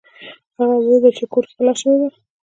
هغه 0.57 0.75
ولیدل 0.77 1.13
چې 1.17 1.25
کور 1.31 1.43
کې 1.47 1.53
غلا 1.57 1.73
شوې 1.79 1.95
ده. 2.01 2.09